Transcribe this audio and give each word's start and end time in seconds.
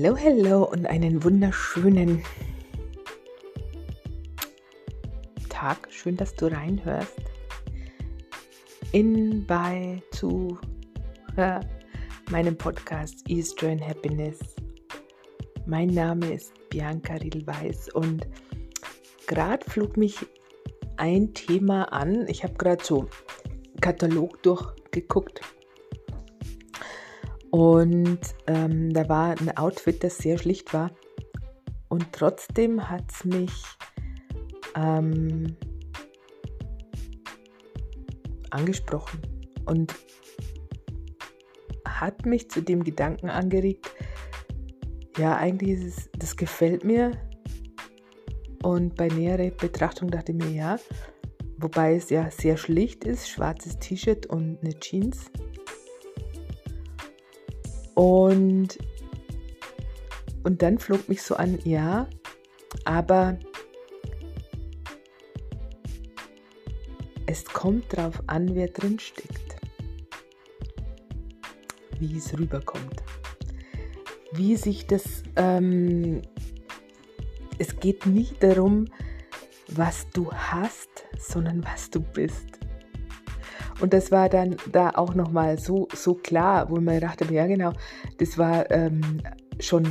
Hallo, 0.00 0.16
hallo 0.16 0.62
und 0.62 0.86
einen 0.86 1.24
wunderschönen 1.24 2.22
Tag. 5.48 5.88
Schön, 5.90 6.16
dass 6.16 6.32
du 6.36 6.46
reinhörst. 6.46 7.18
In, 8.92 9.44
bei, 9.44 10.00
zu 10.12 10.56
meinem 12.30 12.56
Podcast 12.56 13.28
Eastern 13.28 13.80
Happiness. 13.80 14.38
Mein 15.66 15.88
Name 15.88 16.32
ist 16.32 16.52
Bianca 16.70 17.14
Riedel-Weiß 17.14 17.92
und 17.94 18.24
gerade 19.26 19.68
flog 19.68 19.96
mich 19.96 20.14
ein 20.96 21.34
Thema 21.34 21.92
an. 21.92 22.24
Ich 22.28 22.44
habe 22.44 22.54
gerade 22.54 22.84
so 22.84 23.08
Katalog 23.80 24.40
durchgeguckt 24.44 25.40
und 27.50 28.20
ähm, 28.46 28.92
da 28.92 29.08
war 29.08 29.38
ein 29.38 29.56
Outfit, 29.56 30.04
das 30.04 30.18
sehr 30.18 30.38
schlicht 30.38 30.74
war. 30.74 30.90
Und 31.88 32.12
trotzdem 32.12 32.88
hat 32.88 33.04
es 33.10 33.24
mich 33.24 33.62
ähm, 34.76 35.56
angesprochen 38.50 39.20
und 39.64 39.94
hat 41.86 42.26
mich 42.26 42.50
zu 42.50 42.60
dem 42.62 42.84
Gedanken 42.84 43.30
angeregt, 43.30 43.90
ja, 45.16 45.36
eigentlich 45.36 45.78
ist 45.78 45.98
es, 45.98 46.10
das 46.16 46.36
gefällt 46.36 46.84
mir. 46.84 47.12
Und 48.62 48.94
bei 48.96 49.08
näherer 49.08 49.50
Betrachtung 49.50 50.10
dachte 50.10 50.32
ich 50.32 50.38
mir, 50.38 50.50
ja, 50.50 50.78
wobei 51.56 51.94
es 51.94 52.10
ja 52.10 52.30
sehr 52.30 52.56
schlicht 52.56 53.04
ist, 53.04 53.28
schwarzes 53.28 53.78
T-Shirt 53.78 54.26
und 54.26 54.58
eine 54.62 54.78
Jeans 54.78 55.30
und, 57.98 58.78
und 60.44 60.62
dann 60.62 60.78
flog 60.78 61.08
mich 61.08 61.20
so 61.20 61.34
an, 61.34 61.58
ja, 61.64 62.06
aber 62.84 63.36
es 67.26 67.44
kommt 67.44 67.92
darauf 67.92 68.22
an, 68.28 68.54
wer 68.54 68.68
drin 68.68 69.00
steckt. 69.00 69.56
Wie 71.98 72.18
es 72.18 72.38
rüberkommt. 72.38 73.02
Wie 74.32 74.54
sich 74.54 74.86
das, 74.86 75.24
ähm, 75.34 76.22
es 77.58 77.80
geht 77.80 78.06
nicht 78.06 78.40
darum, 78.44 78.84
was 79.66 80.08
du 80.10 80.30
hast, 80.32 81.04
sondern 81.18 81.64
was 81.64 81.90
du 81.90 81.98
bist. 81.98 82.60
Und 83.80 83.92
das 83.92 84.10
war 84.10 84.28
dann 84.28 84.56
da 84.72 84.90
auch 84.90 85.14
nochmal 85.14 85.58
so, 85.58 85.88
so 85.94 86.14
klar, 86.14 86.70
wo 86.70 86.80
man 86.80 87.00
dachte, 87.00 87.32
ja 87.32 87.46
genau, 87.46 87.72
das 88.18 88.36
war 88.36 88.70
ähm, 88.70 89.00
schon 89.60 89.86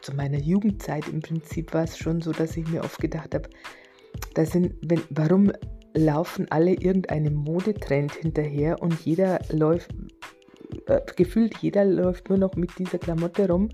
zu 0.00 0.14
meiner 0.14 0.38
Jugendzeit 0.38 1.08
im 1.08 1.20
Prinzip 1.20 1.72
war 1.74 1.84
es 1.84 1.96
schon 1.96 2.20
so, 2.20 2.32
dass 2.32 2.56
ich 2.56 2.66
mir 2.68 2.82
oft 2.82 3.00
gedacht 3.00 3.34
habe, 3.34 3.48
da 4.34 4.44
sind, 4.44 4.74
wenn, 4.82 5.02
warum 5.10 5.52
laufen 5.94 6.46
alle 6.50 6.72
irgendeinem 6.72 7.34
Modetrend 7.34 8.12
hinterher 8.12 8.82
und 8.82 9.00
jeder 9.00 9.40
läuft, 9.50 9.90
äh, 10.86 11.00
gefühlt 11.16 11.58
jeder 11.58 11.84
läuft 11.84 12.28
nur 12.28 12.38
noch 12.38 12.54
mit 12.56 12.70
dieser 12.78 12.98
Klamotte 12.98 13.48
rum, 13.48 13.68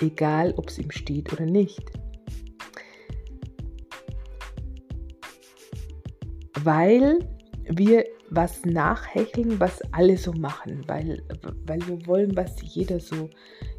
egal 0.00 0.54
ob 0.56 0.68
es 0.68 0.78
ihm 0.78 0.90
steht 0.90 1.32
oder 1.32 1.46
nicht. 1.46 1.90
Weil 6.62 7.18
wir 7.68 8.04
was 8.30 8.64
nachhecheln, 8.64 9.60
was 9.60 9.80
alle 9.92 10.16
so 10.16 10.32
machen, 10.32 10.82
weil, 10.86 11.22
weil 11.66 11.86
wir 11.86 12.06
wollen, 12.06 12.36
was 12.36 12.56
jeder 12.62 12.98
so, 12.98 13.28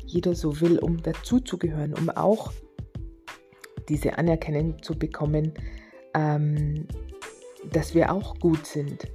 jeder 0.06 0.36
so 0.36 0.60
will, 0.61 0.77
um 0.80 1.02
dazuzugehören, 1.02 1.93
um 1.95 2.10
auch 2.10 2.52
diese 3.89 4.17
Anerkennung 4.17 4.82
zu 4.82 4.98
bekommen, 4.98 5.54
ähm, 6.14 6.88
dass 7.72 7.95
wir 7.95 8.11
auch 8.11 8.39
gut 8.39 8.66
sind. 8.66 9.08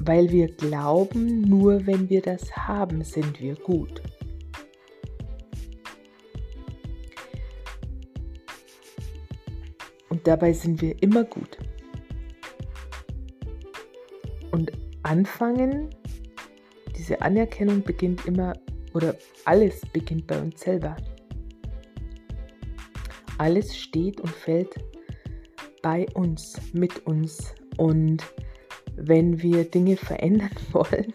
Weil 0.00 0.30
wir 0.30 0.48
glauben, 0.48 1.42
nur 1.42 1.86
wenn 1.86 2.08
wir 2.10 2.20
das 2.20 2.54
haben, 2.56 3.02
sind 3.02 3.40
wir 3.40 3.54
gut. 3.54 4.02
Und 10.08 10.26
dabei 10.26 10.52
sind 10.52 10.80
wir 10.80 11.02
immer 11.02 11.24
gut. 11.24 11.58
Anfangen, 15.06 15.90
diese 16.96 17.20
Anerkennung 17.22 17.82
beginnt 17.82 18.26
immer, 18.26 18.52
oder 18.92 19.14
alles 19.44 19.80
beginnt 19.92 20.26
bei 20.26 20.40
uns 20.40 20.60
selber. 20.60 20.96
Alles 23.38 23.76
steht 23.76 24.20
und 24.20 24.30
fällt 24.30 24.74
bei 25.82 26.06
uns, 26.14 26.58
mit 26.72 27.06
uns. 27.06 27.54
Und 27.76 28.24
wenn 28.96 29.40
wir 29.42 29.64
Dinge 29.64 29.96
verändern 29.96 30.56
wollen 30.72 31.12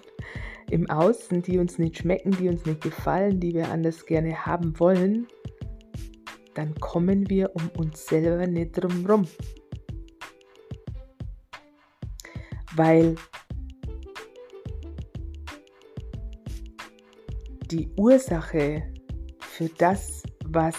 im 0.70 0.90
Außen, 0.90 1.42
die 1.42 1.58
uns 1.58 1.78
nicht 1.78 1.98
schmecken, 1.98 2.32
die 2.32 2.48
uns 2.48 2.66
nicht 2.66 2.82
gefallen, 2.82 3.40
die 3.40 3.54
wir 3.54 3.70
anders 3.70 4.06
gerne 4.06 4.46
haben 4.46 4.80
wollen, 4.80 5.28
dann 6.54 6.76
kommen 6.76 7.30
wir 7.30 7.52
um 7.56 7.70
uns 7.78 8.06
selber 8.06 8.48
nicht 8.48 8.74
drum 8.74 9.06
rum. 9.06 9.28
Weil 12.76 13.16
die 17.72 17.90
Ursache 17.98 18.84
für 19.40 19.70
das, 19.78 20.24
was 20.46 20.76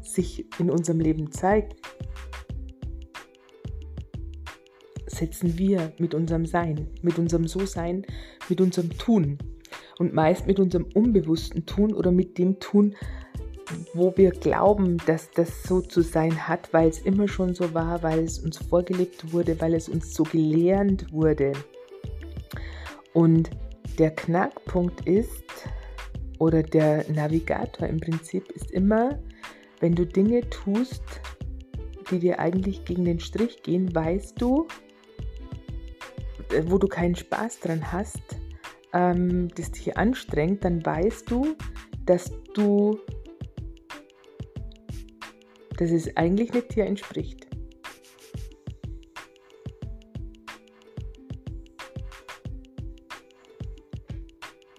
sich 0.00 0.46
in 0.58 0.70
unserem 0.70 1.00
Leben 1.00 1.30
zeigt, 1.30 1.76
setzen 5.06 5.58
wir 5.58 5.92
mit 5.98 6.14
unserem 6.14 6.46
Sein, 6.46 6.88
mit 7.02 7.18
unserem 7.18 7.46
So-Sein, 7.46 8.04
mit 8.48 8.60
unserem 8.60 8.90
Tun 8.98 9.38
und 9.98 10.12
meist 10.12 10.46
mit 10.46 10.58
unserem 10.58 10.86
unbewussten 10.94 11.66
Tun 11.66 11.92
oder 11.92 12.10
mit 12.10 12.38
dem 12.38 12.58
Tun, 12.60 12.94
wo 13.94 14.16
wir 14.16 14.30
glauben, 14.30 14.96
dass 15.06 15.30
das 15.30 15.62
so 15.62 15.80
zu 15.80 16.00
sein 16.00 16.48
hat, 16.48 16.72
weil 16.72 16.88
es 16.88 17.00
immer 17.00 17.28
schon 17.28 17.54
so 17.54 17.74
war, 17.74 18.02
weil 18.02 18.20
es 18.20 18.38
uns 18.38 18.58
vorgelebt 18.58 19.32
wurde, 19.32 19.60
weil 19.60 19.74
es 19.74 19.88
uns 19.88 20.14
so 20.14 20.22
gelernt 20.22 21.12
wurde. 21.12 21.52
Und 23.12 23.50
der 23.98 24.12
Knackpunkt 24.12 25.06
ist, 25.06 25.42
oder 26.38 26.62
der 26.62 27.04
Navigator 27.10 27.88
im 27.88 28.00
Prinzip 28.00 28.50
ist 28.52 28.70
immer, 28.70 29.18
wenn 29.80 29.94
du 29.94 30.06
Dinge 30.06 30.48
tust, 30.50 31.02
die 32.10 32.18
dir 32.18 32.38
eigentlich 32.38 32.84
gegen 32.84 33.04
den 33.04 33.20
Strich 33.20 33.62
gehen, 33.62 33.94
weißt 33.94 34.40
du, 34.40 34.66
äh, 36.52 36.62
wo 36.66 36.78
du 36.78 36.88
keinen 36.88 37.16
Spaß 37.16 37.60
dran 37.60 37.92
hast, 37.92 38.22
ähm, 38.92 39.48
das 39.56 39.70
dich 39.72 39.96
anstrengt, 39.96 40.64
dann 40.64 40.84
weißt 40.84 41.30
du, 41.30 41.56
dass 42.06 42.32
du, 42.54 42.98
dass 45.76 45.90
es 45.90 46.16
eigentlich 46.16 46.52
nicht 46.52 46.74
dir 46.74 46.86
entspricht. 46.86 47.46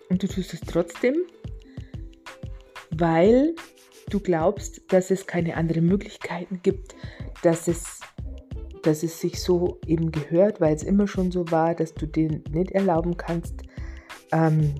Und 0.10 0.24
du 0.24 0.28
tust 0.28 0.56
es 0.56 0.62
trotzdem, 0.62 1.16
weil 3.00 3.56
du 4.10 4.20
glaubst, 4.20 4.82
dass 4.92 5.12
es 5.12 5.28
keine 5.28 5.56
anderen 5.56 5.86
Möglichkeiten 5.86 6.62
gibt, 6.64 6.96
dass 7.44 7.68
es, 7.68 8.00
dass 8.84 9.04
es 9.04 9.20
sich 9.20 9.42
so 9.42 9.80
eben 9.86 10.12
gehört, 10.12 10.60
weil 10.62 10.76
es 10.76 10.84
immer 10.84 11.08
schon 11.08 11.32
so 11.32 11.50
war, 11.52 11.76
dass 11.76 11.94
du 11.94 12.08
dir 12.08 12.42
nicht 12.52 12.72
erlauben 12.72 13.18
kannst, 13.18 13.64
ähm, 14.32 14.76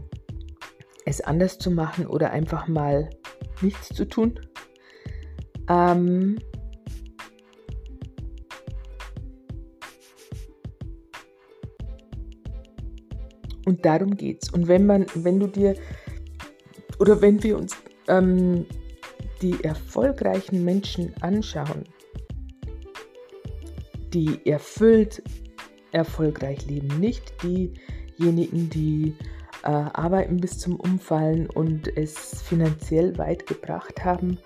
es 1.06 1.22
anders 1.22 1.58
zu 1.58 1.72
machen 1.72 2.08
oder 2.08 2.32
einfach 2.32 2.68
mal 2.68 3.10
nichts 3.62 3.90
zu 3.90 4.06
tun. 4.06 4.40
Ähm, 5.70 6.40
und 13.66 13.86
darum 13.86 14.16
geht's. 14.16 14.52
Und 14.52 14.68
wenn 14.68 14.86
man, 14.86 15.06
wenn 15.16 15.40
du 15.40 15.48
dir 15.48 15.76
oder 17.00 17.22
wenn 17.22 17.42
wir 17.44 17.58
uns 17.58 17.76
ähm, 18.10 18.66
die 19.42 19.64
erfolgreichen 19.64 20.66
Menschen 20.66 21.14
anschauen, 21.22 21.86
die 24.14 24.46
erfüllt 24.46 25.24
erfolgreich 25.92 26.68
leben, 26.68 27.00
nicht 27.00 27.34
diejenigen, 27.44 28.70
die 28.70 29.16
äh, 29.64 29.70
arbeiten 29.70 30.38
bis 30.38 30.58
zum 30.58 30.76
Umfallen 30.76 31.50
und 31.50 31.96
es 31.98 32.42
finanziell 32.42 33.18
weit 33.18 33.48
gebracht 33.48 34.04
haben 34.04 34.38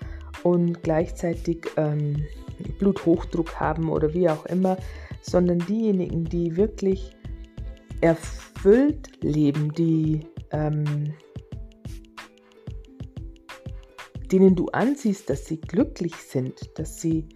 und 0.42 0.82
gleichzeitig 0.82 1.66
ähm, 1.76 2.24
Bluthochdruck 2.78 3.58
haben 3.58 3.88
oder 3.90 4.12
wie 4.14 4.28
auch 4.28 4.46
immer, 4.46 4.76
sondern 5.20 5.58
diejenigen, 5.58 6.24
die 6.24 6.56
wirklich 6.56 7.10
erfüllt 8.00 9.10
leben, 9.22 9.72
die 9.72 10.20
ähm, 10.50 11.14
denen 14.34 14.56
du 14.56 14.66
ansiehst, 14.66 15.30
dass 15.30 15.46
sie 15.46 15.60
glücklich 15.60 16.16
sind, 16.16 16.76
dass 16.76 17.00
sie, 17.00 17.28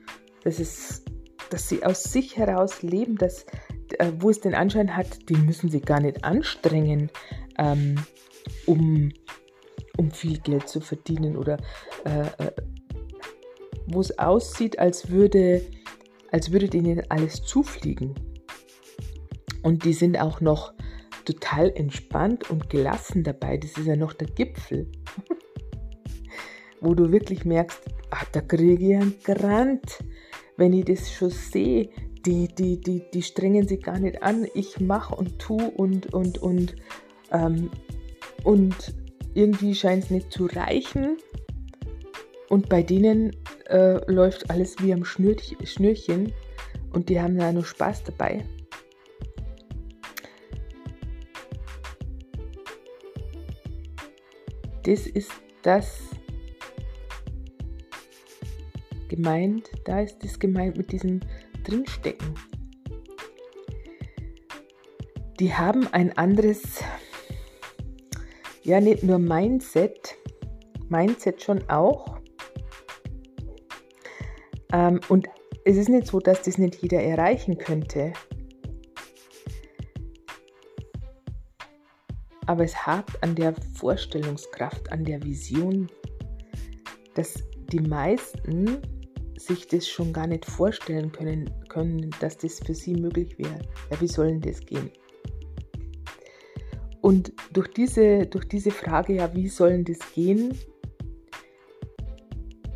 dass 0.42 0.58
es, 0.58 1.04
dass 1.48 1.68
sie 1.68 1.84
aus 1.84 2.02
sich 2.02 2.36
heraus 2.36 2.82
leben, 2.82 3.16
dass, 3.16 3.46
äh, 3.98 4.10
wo 4.18 4.30
es 4.30 4.40
den 4.40 4.52
Anschein 4.52 4.96
hat, 4.96 5.28
die 5.28 5.36
müssen 5.36 5.70
sie 5.70 5.80
gar 5.80 6.00
nicht 6.00 6.24
anstrengen, 6.24 7.08
ähm, 7.56 8.04
um, 8.66 9.12
um 9.96 10.10
viel 10.10 10.38
Geld 10.40 10.68
zu 10.68 10.80
verdienen 10.80 11.36
oder 11.36 11.58
äh, 12.04 12.44
äh, 12.44 12.52
wo 13.86 14.00
es 14.00 14.18
aussieht, 14.18 14.80
als 14.80 15.08
würde, 15.08 15.62
als 16.32 16.50
würde 16.50 16.68
denen 16.68 17.08
alles 17.10 17.44
zufliegen. 17.44 18.16
Und 19.62 19.84
die 19.84 19.92
sind 19.92 20.18
auch 20.20 20.40
noch 20.40 20.72
total 21.24 21.70
entspannt 21.76 22.50
und 22.50 22.68
gelassen 22.70 23.22
dabei. 23.22 23.56
Das 23.56 23.78
ist 23.78 23.86
ja 23.86 23.94
noch 23.94 24.14
der 24.14 24.26
Gipfel. 24.26 24.90
Wo 26.80 26.94
du 26.94 27.10
wirklich 27.10 27.44
merkst, 27.44 27.80
ach, 28.10 28.24
da 28.32 28.40
kriege 28.40 28.88
ich 28.90 28.96
einen 28.96 29.14
Grant, 29.22 29.98
wenn 30.56 30.72
ich 30.72 30.84
das 30.84 31.12
schon 31.12 31.30
sehe. 31.30 31.90
Die, 32.26 32.48
die, 32.48 32.80
die, 32.80 33.02
die 33.12 33.22
strengen 33.22 33.66
sich 33.66 33.82
gar 33.82 33.98
nicht 33.98 34.22
an. 34.22 34.46
Ich 34.54 34.80
mache 34.80 35.14
und 35.14 35.38
tue 35.38 35.70
und, 35.70 36.12
und, 36.12 36.38
und, 36.38 36.74
ähm, 37.32 37.70
und 38.44 38.94
irgendwie 39.34 39.74
scheint 39.74 40.04
es 40.04 40.10
nicht 40.10 40.32
zu 40.32 40.46
reichen. 40.46 41.16
Und 42.48 42.68
bei 42.68 42.82
denen 42.82 43.36
äh, 43.68 44.00
läuft 44.10 44.50
alles 44.50 44.76
wie 44.80 44.92
am 44.92 45.04
Schnürchen 45.04 46.32
und 46.92 47.08
die 47.08 47.20
haben 47.20 47.36
da 47.36 47.52
nur 47.52 47.64
Spaß 47.64 48.04
dabei. 48.04 48.44
Das 54.84 55.06
ist 55.06 55.30
das 55.62 56.07
gemeint, 59.08 59.70
da 59.84 60.00
ist 60.00 60.22
das 60.22 60.38
gemeint 60.38 60.76
mit 60.76 60.92
diesem 60.92 61.20
Drinstecken. 61.64 62.34
Die 65.40 65.54
haben 65.54 65.86
ein 65.92 66.16
anderes, 66.16 66.82
ja 68.62 68.80
nicht 68.80 69.02
nur 69.02 69.18
Mindset, 69.18 70.16
Mindset 70.88 71.42
schon 71.42 71.68
auch. 71.68 72.18
Ähm, 74.72 75.00
und 75.08 75.28
es 75.64 75.76
ist 75.76 75.88
nicht 75.88 76.06
so, 76.06 76.18
dass 76.18 76.42
das 76.42 76.58
nicht 76.58 76.76
jeder 76.82 77.02
erreichen 77.02 77.58
könnte. 77.58 78.12
aber 82.48 82.64
es 82.64 82.86
hakt 82.86 83.22
an 83.22 83.34
der 83.34 83.54
Vorstellungskraft, 83.74 84.90
an 84.90 85.04
der 85.04 85.22
Vision, 85.22 85.86
dass 87.14 87.44
die 87.70 87.80
meisten 87.80 88.78
sich 89.38 89.66
das 89.66 89.88
schon 89.88 90.12
gar 90.12 90.26
nicht 90.26 90.44
vorstellen 90.44 91.12
können, 91.12 91.50
können 91.68 92.10
dass 92.20 92.36
das 92.36 92.60
für 92.60 92.74
sie 92.74 92.94
möglich 92.94 93.38
wäre. 93.38 93.60
Ja, 93.90 94.00
wie 94.00 94.08
soll 94.08 94.28
denn 94.28 94.40
das 94.40 94.60
gehen? 94.60 94.90
Und 97.00 97.32
durch 97.52 97.68
diese, 97.68 98.26
durch 98.26 98.46
diese 98.48 98.70
Frage, 98.70 99.14
ja, 99.14 99.34
wie 99.34 99.48
soll 99.48 99.70
denn 99.70 99.84
das 99.84 99.98
gehen, 100.12 100.58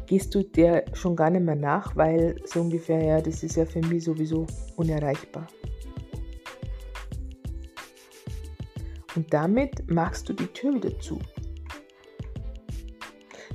gehst 0.06 0.34
du 0.34 0.42
der 0.42 0.84
schon 0.94 1.16
gar 1.16 1.30
nicht 1.30 1.44
mehr 1.44 1.56
nach, 1.56 1.96
weil 1.96 2.36
so 2.44 2.60
ungefähr, 2.60 3.02
ja, 3.02 3.20
das 3.20 3.42
ist 3.42 3.56
ja 3.56 3.66
für 3.66 3.80
mich 3.80 4.04
sowieso 4.04 4.46
unerreichbar. 4.76 5.46
Und 9.14 9.32
damit 9.32 9.90
machst 9.90 10.28
du 10.28 10.32
die 10.32 10.46
Tür 10.46 10.74
wieder 10.74 10.98
zu. 10.98 11.18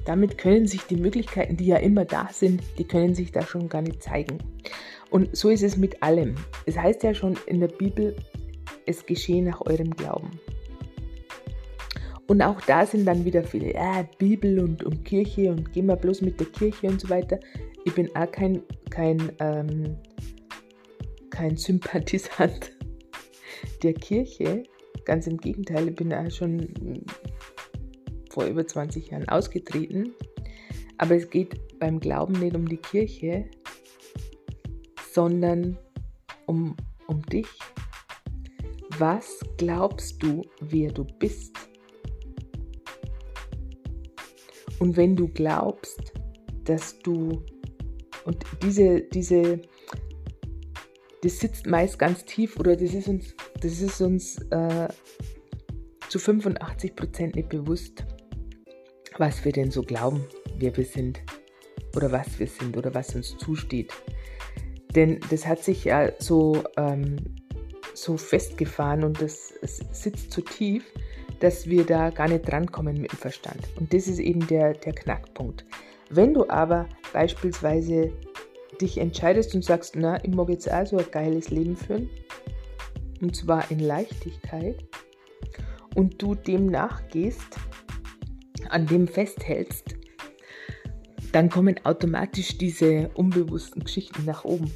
Damit 0.08 0.38
können 0.38 0.68
sich 0.68 0.84
die 0.84 0.96
Möglichkeiten, 0.96 1.58
die 1.58 1.66
ja 1.66 1.78
immer 1.78 2.06
da 2.06 2.30
sind, 2.32 2.64
die 2.78 2.86
können 2.86 3.14
sich 3.14 3.34
da 3.34 3.42
schon 3.42 3.68
gar 3.68 3.82
nicht 3.82 4.02
zeigen. 4.02 4.38
Und 5.10 5.36
so 5.36 5.50
ist 5.50 5.64
es 5.64 5.76
mit 5.76 6.02
allem. 6.02 6.36
Es 6.66 6.78
heißt 6.78 7.04
ja 7.04 7.14
schon 7.14 7.36
in 7.46 7.60
der 7.60 7.68
Bibel, 7.68 8.16
es 8.86 9.06
geschehe 9.06 9.44
nach 9.44 9.60
eurem 9.60 9.92
Glauben. 9.92 10.40
Und 12.28 12.42
auch 12.42 12.62
da 12.62 12.86
sind 12.86 13.06
dann 13.06 13.26
wieder 13.26 13.44
viele, 13.44 13.74
ja, 13.74 14.08
Bibel 14.18 14.60
und, 14.60 14.82
und 14.82 15.04
Kirche 15.04 15.52
und 15.52 15.74
gehen 15.74 15.88
wir 15.88 15.98
bloß 15.98 16.22
mit 16.22 16.40
der 16.40 16.48
Kirche 16.48 16.88
und 16.88 17.02
so 17.02 17.10
weiter. 17.10 17.38
Ich 17.84 17.94
bin 17.94 18.10
auch 18.16 18.32
kein, 18.32 18.64
kein, 18.90 19.32
ähm, 19.40 19.98
kein 21.30 21.58
Sympathisant 21.58 22.72
der 23.84 23.94
Kirche, 23.94 24.64
Ganz 25.08 25.26
im 25.26 25.38
Gegenteil, 25.38 25.88
ich 25.88 25.96
bin 25.96 26.10
da 26.10 26.30
schon 26.30 26.68
vor 28.38 28.46
über 28.46 28.68
20 28.68 29.10
Jahren 29.10 29.28
ausgetreten. 29.30 30.14
Aber 31.00 31.16
es 31.16 31.28
geht 31.28 31.80
beim 31.80 32.00
Glauben 32.00 32.34
nicht 32.34 32.56
um 32.56 32.70
die 32.70 32.78
Kirche, 32.78 33.46
sondern 35.12 35.76
um, 36.46 36.78
um 37.08 37.24
dich. 37.24 37.48
Was 39.00 39.40
glaubst 39.58 40.22
du, 40.22 40.44
wer 40.62 40.92
du 40.92 41.04
bist? 41.04 41.56
Und 44.78 44.96
wenn 44.98 45.16
du 45.16 45.30
glaubst, 45.30 46.14
dass 46.64 47.00
du, 47.00 47.44
und 48.26 48.46
diese, 48.62 49.02
diese, 49.02 49.62
das 51.24 51.40
sitzt 51.40 51.66
meist 51.66 51.98
ganz 51.98 52.24
tief 52.24 52.60
oder 52.60 52.76
das 52.76 52.94
ist 52.94 53.08
uns 53.08 53.36
das 53.60 53.82
ist 53.82 54.00
uns 54.02 54.38
äh, 54.52 54.88
zu 56.10 56.20
85 56.20 56.96
Prozent 56.96 57.36
nicht 57.36 57.50
bewusst, 57.50 58.06
was 59.18 59.44
wir 59.46 59.52
denn 59.52 59.72
so 59.72 59.84
glauben, 59.84 60.24
wer 60.58 60.76
wir 60.76 60.86
sind 60.86 61.20
oder 61.96 62.12
was 62.12 62.40
wir 62.40 62.48
sind 62.48 62.78
oder 62.78 62.94
was 62.94 63.16
uns 63.16 63.38
zusteht. 63.38 63.94
Denn 64.96 65.20
das 65.30 65.46
hat 65.46 65.64
sich 65.64 65.86
ja 65.86 66.12
so, 66.20 66.64
ähm, 66.78 67.18
so 67.94 68.18
festgefahren 68.18 69.04
und 69.04 69.22
das 69.22 69.54
sitzt 69.92 70.32
so 70.32 70.42
tief, 70.42 70.84
dass 71.40 71.68
wir 71.68 71.86
da 71.86 72.10
gar 72.10 72.28
nicht 72.28 72.50
drankommen 72.50 73.02
mit 73.02 73.12
dem 73.12 73.18
Verstand. 73.18 73.62
Und 73.76 73.94
das 73.94 74.08
ist 74.08 74.20
eben 74.20 74.46
der, 74.48 74.74
der 74.74 74.94
Knackpunkt. 74.94 75.66
Wenn 76.10 76.34
du 76.34 76.50
aber 76.50 76.88
beispielsweise 77.14 78.12
dich 78.82 78.98
entscheidest 78.98 79.54
und 79.56 79.64
sagst, 79.64 79.96
na, 79.96 80.24
ich 80.24 80.34
mag 80.34 80.50
jetzt 80.50 80.72
auch 80.72 80.86
so 80.86 80.98
ein 80.98 81.06
geiles 81.12 81.50
Leben 81.50 81.76
führen, 81.76 82.10
und 83.22 83.36
zwar 83.36 83.70
in 83.72 83.80
Leichtigkeit, 83.80 84.86
und 85.96 86.22
du 86.22 86.36
dem 86.36 86.68
nachgehst, 86.68 87.58
an 88.70 88.86
dem 88.86 89.08
festhältst, 89.08 89.96
dann 91.32 91.50
kommen 91.50 91.76
automatisch 91.84 92.58
diese 92.58 93.10
unbewussten 93.16 93.84
Geschichten 93.84 94.26
nach 94.26 94.46
oben. 94.46 94.72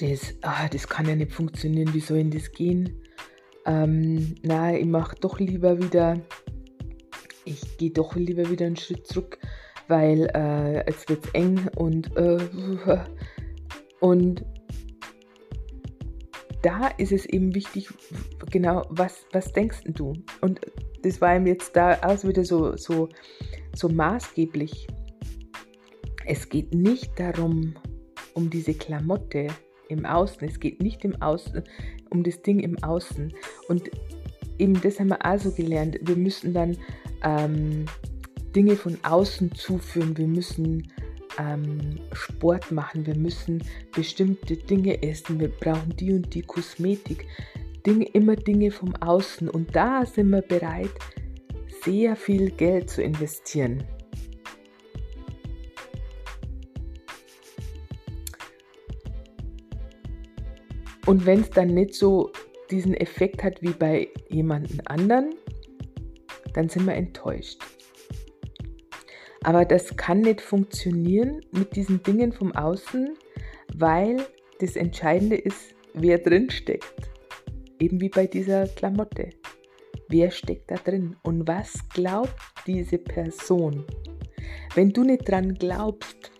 Das, 0.00 0.34
ah, 0.42 0.68
das 0.68 0.88
kann 0.88 1.08
ja 1.08 1.14
nicht 1.14 1.32
funktionieren, 1.32 1.94
wie 1.94 2.00
soll 2.00 2.18
denn 2.18 2.30
das 2.30 2.50
gehen? 2.50 3.00
Ähm, 3.66 4.34
na, 4.42 4.76
ich 4.76 4.86
mache 4.86 5.16
doch 5.20 5.38
lieber 5.38 5.80
wieder, 5.80 6.20
ich 7.44 7.78
gehe 7.78 7.90
doch 7.90 8.16
lieber 8.16 8.50
wieder 8.50 8.66
einen 8.66 8.76
Schritt 8.76 9.06
zurück, 9.06 9.38
weil 9.88 10.28
äh, 10.34 10.84
es 10.86 11.08
wird 11.08 11.34
eng 11.34 11.68
und, 11.76 12.14
äh, 12.16 12.38
und 14.00 14.44
da 16.62 16.88
ist 16.96 17.12
es 17.12 17.26
eben 17.26 17.54
wichtig, 17.54 17.88
genau, 18.50 18.86
was, 18.88 19.26
was 19.32 19.52
denkst 19.52 19.82
du? 19.84 20.14
Und 20.40 20.60
das 21.04 21.20
war 21.20 21.36
ihm 21.36 21.46
jetzt 21.46 21.76
da 21.76 21.98
auch 22.02 22.22
wieder 22.24 22.44
so, 22.44 22.76
so, 22.76 23.08
so 23.74 23.88
maßgeblich. 23.88 24.86
Es 26.26 26.48
geht 26.48 26.74
nicht 26.74 27.18
darum, 27.18 27.74
um 28.34 28.50
diese 28.50 28.74
Klamotte 28.74 29.48
im 29.88 30.06
Außen. 30.06 30.48
Es 30.48 30.58
geht 30.58 30.82
nicht 30.82 31.04
im 31.04 31.20
Außen, 31.20 31.62
um 32.10 32.22
das 32.22 32.40
Ding 32.42 32.60
im 32.60 32.82
Außen. 32.82 33.32
Und 33.68 33.90
eben 34.58 34.80
das 34.80 34.98
haben 34.98 35.08
wir 35.08 35.24
auch 35.24 35.38
so 35.38 35.52
gelernt. 35.52 35.98
Wir 36.02 36.16
müssen 36.16 36.54
dann 36.54 36.76
ähm, 37.22 37.84
Dinge 38.56 38.76
von 38.76 38.98
außen 39.02 39.54
zuführen. 39.54 40.16
Wir 40.16 40.26
müssen 40.26 40.90
ähm, 41.38 42.00
Sport 42.12 42.70
machen, 42.70 43.06
wir 43.06 43.16
müssen 43.16 43.62
bestimmte 43.94 44.56
Dinge 44.56 45.02
essen, 45.02 45.40
wir 45.40 45.48
brauchen 45.48 45.94
die 45.96 46.12
und 46.12 46.32
die 46.34 46.42
Kosmetik, 46.42 47.26
Dinge, 47.86 48.06
immer 48.06 48.36
Dinge 48.36 48.70
vom 48.70 48.94
Außen. 48.96 49.48
Und 49.48 49.74
da 49.76 50.06
sind 50.06 50.30
wir 50.30 50.42
bereit, 50.42 50.90
sehr 51.84 52.16
viel 52.16 52.50
Geld 52.50 52.88
zu 52.88 53.02
investieren. 53.02 53.84
Und 61.06 61.26
wenn 61.26 61.40
es 61.40 61.50
dann 61.50 61.68
nicht 61.68 61.94
so 61.94 62.32
diesen 62.70 62.94
Effekt 62.94 63.42
hat 63.42 63.60
wie 63.60 63.72
bei 63.72 64.08
jemandem 64.30 64.80
anderen, 64.86 65.34
dann 66.54 66.68
sind 66.68 66.86
wir 66.86 66.94
enttäuscht. 66.94 67.60
Aber 69.42 69.66
das 69.66 69.94
kann 69.98 70.22
nicht 70.22 70.40
funktionieren 70.40 71.42
mit 71.52 71.76
diesen 71.76 72.02
Dingen 72.02 72.32
vom 72.32 72.52
Außen, 72.52 73.18
weil 73.76 74.16
das 74.60 74.76
Entscheidende 74.76 75.36
ist, 75.36 75.74
wer 75.92 76.18
drin 76.18 76.48
steckt. 76.48 77.13
Eben 77.84 78.00
wie 78.00 78.08
bei 78.08 78.26
dieser 78.26 78.66
Klamotte. 78.66 79.28
wer 80.08 80.30
steckt 80.30 80.70
da 80.70 80.76
drin 80.76 81.16
und 81.22 81.46
was 81.46 81.86
glaubt 81.90 82.34
diese 82.66 82.96
Person. 82.96 83.84
Wenn 84.74 84.90
du 84.90 85.02
nicht 85.02 85.28
dran 85.28 85.52
glaubst, 85.52 86.32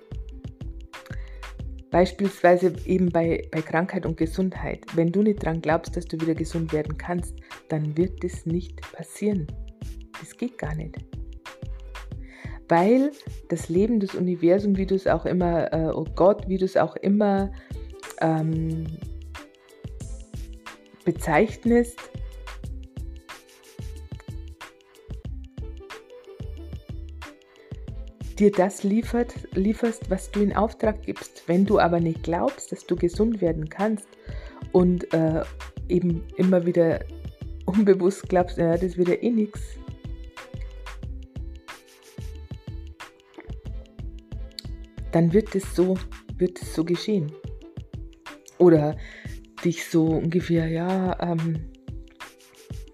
beispielsweise 1.90 2.72
eben 2.86 3.10
bei, 3.10 3.46
bei 3.50 3.60
Krankheit 3.60 4.06
und 4.06 4.16
Gesundheit, 4.16 4.86
wenn 4.94 5.12
du 5.12 5.20
nicht 5.20 5.44
dran 5.44 5.60
glaubst, 5.60 5.94
dass 5.98 6.06
du 6.06 6.18
wieder 6.18 6.34
gesund 6.34 6.72
werden 6.72 6.96
kannst, 6.96 7.34
dann 7.68 7.94
wird 7.94 8.24
das 8.24 8.46
nicht 8.46 8.80
passieren. 8.92 9.46
Das 10.18 10.34
geht 10.38 10.56
gar 10.56 10.74
nicht. 10.74 10.96
Weil 12.70 13.10
das 13.50 13.68
Leben, 13.68 14.00
das 14.00 14.14
Universum, 14.14 14.78
wie 14.78 14.86
du 14.86 14.94
es 14.94 15.06
auch 15.06 15.26
immer, 15.26 15.70
äh, 15.74 15.90
oh 15.92 16.06
Gott, 16.14 16.48
wie 16.48 16.56
du 16.56 16.64
es 16.64 16.78
auch 16.78 16.96
immer 16.96 17.52
ähm, 18.22 18.86
bezeichnest, 21.04 21.98
dir 28.38 28.50
das 28.50 28.82
liefert, 28.82 29.34
lieferst, 29.54 30.10
was 30.10 30.30
du 30.30 30.42
in 30.42 30.54
Auftrag 30.54 31.02
gibst. 31.02 31.44
Wenn 31.46 31.64
du 31.64 31.78
aber 31.78 32.00
nicht 32.00 32.22
glaubst, 32.22 32.72
dass 32.72 32.86
du 32.86 32.96
gesund 32.96 33.40
werden 33.40 33.68
kannst 33.68 34.08
und 34.72 35.12
äh, 35.14 35.42
eben 35.88 36.24
immer 36.36 36.66
wieder 36.66 37.00
unbewusst 37.66 38.28
glaubst, 38.28 38.58
ja, 38.58 38.76
das 38.76 38.96
wird 38.96 39.08
ja 39.08 39.14
eh 39.14 39.30
nichts. 39.30 39.60
Dann 45.12 45.32
wird 45.32 45.54
es 45.54 45.76
so, 45.76 45.96
wird 46.38 46.60
es 46.60 46.74
so 46.74 46.84
geschehen. 46.84 47.30
Oder 48.58 48.96
dich 49.64 49.86
so 49.86 50.06
ungefähr, 50.06 50.68
ja, 50.68 51.16
ähm, 51.20 51.70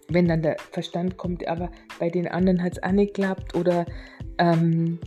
wenn 0.08 0.26
dann 0.26 0.42
der 0.42 0.56
Verstand 0.72 1.16
kommt, 1.16 1.46
aber 1.46 1.70
bei 1.98 2.10
den 2.10 2.28
anderen 2.28 2.62
hat 2.62 2.72
es 2.72 2.82
auch 2.82 2.92
nicht 2.92 3.14
geklappt 3.14 3.54
oder 3.54 3.86
ähm, 4.38 4.98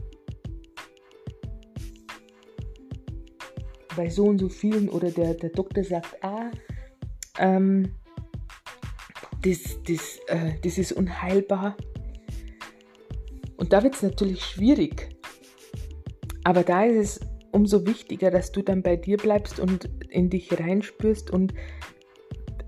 bei 3.96 4.10
so 4.10 4.26
und 4.26 4.40
so 4.40 4.50
vielen 4.50 4.90
oder 4.90 5.12
der, 5.12 5.34
der 5.34 5.50
Doktor 5.50 5.84
sagt, 5.84 6.24
ah, 6.24 6.52
ähm, 7.40 7.96
das, 9.42 9.78
das, 9.88 10.20
äh, 10.28 10.54
das 10.64 10.78
ist 10.78 10.94
unheilbar. 10.94 11.76
Und 13.58 13.74
da 13.74 13.84
wird 13.84 13.96
es 13.96 14.02
natürlich 14.02 14.44
schwierig. 14.44 15.16
Aber 16.44 16.64
da 16.64 16.84
ist 16.86 17.22
es 17.22 17.33
umso 17.54 17.86
wichtiger, 17.86 18.32
dass 18.32 18.52
du 18.52 18.62
dann 18.62 18.82
bei 18.82 18.98
dir 18.98 19.18
bleibst 19.18 19.60
und 19.60 19.90
in 20.10 20.30
dich 20.30 20.60
reinspürst 20.60 21.32
und 21.32 21.54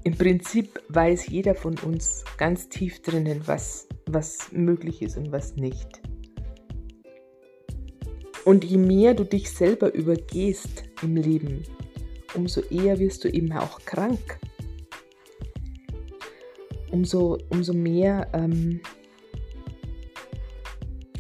im 0.04 0.16
Prinzip 0.16 0.80
weiß 0.90 1.28
jeder 1.28 1.56
von 1.56 1.78
uns 1.80 2.24
ganz 2.38 2.70
tief 2.70 3.02
drinnen, 3.02 3.42
was, 3.46 3.88
was 4.06 4.52
möglich 4.52 5.02
ist 5.02 5.18
und 5.18 5.32
was 5.32 5.56
nicht. 5.56 6.02
Und 8.46 8.64
je 8.64 8.78
mehr 8.78 9.16
du 9.16 9.24
dich 9.24 9.50
selber 9.50 9.92
übergehst 9.92 10.84
im 11.02 11.16
Leben, 11.16 11.64
umso 12.36 12.62
eher 12.62 13.00
wirst 13.00 13.24
du 13.24 13.30
eben 13.30 13.52
auch 13.54 13.80
krank. 13.86 14.40
Umso, 16.92 17.40
umso 17.50 17.74
mehr. 17.74 18.30
Ähm 18.34 18.82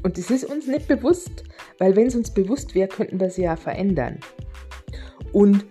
und 0.04 0.20
es 0.20 0.30
ist 0.30 0.46
uns 0.46 0.68
nicht 0.68 0.88
bewusst, 0.88 1.45
weil 1.80 1.96
wenn 1.96 2.08
es 2.08 2.16
uns 2.16 2.32
bewusst 2.32 2.76
wäre, 2.76 2.88
könnten 2.88 3.20
wir 3.20 3.28
es 3.28 3.38
ja 3.38 3.56
verändern. 3.56 4.20
Und 5.32 5.66